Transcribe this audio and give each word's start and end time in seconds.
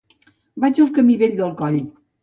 Vaig 0.63 0.81
al 0.85 0.91
camí 0.97 1.21
Vell 1.23 1.39
del 1.45 1.57
Coll. 1.65 1.83